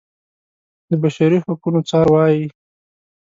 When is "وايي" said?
2.13-2.45